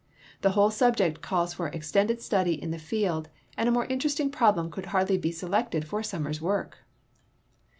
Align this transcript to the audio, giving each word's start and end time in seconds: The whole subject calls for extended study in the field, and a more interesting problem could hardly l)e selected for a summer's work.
The 0.41 0.53
whole 0.57 0.71
subject 0.71 1.21
calls 1.21 1.53
for 1.53 1.67
extended 1.67 2.23
study 2.23 2.59
in 2.59 2.71
the 2.71 2.79
field, 2.79 3.29
and 3.55 3.69
a 3.69 3.71
more 3.71 3.85
interesting 3.85 4.31
problem 4.31 4.71
could 4.71 4.87
hardly 4.87 5.21
l)e 5.23 5.31
selected 5.31 5.85
for 5.87 5.99
a 5.99 6.03
summer's 6.03 6.41
work. 6.41 6.79